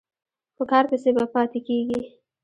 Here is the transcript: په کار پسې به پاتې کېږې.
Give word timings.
په 0.55 0.63
کار 0.71 0.83
پسې 0.89 1.09
به 1.15 1.25
پاتې 1.33 1.59
کېږې. 1.67 1.99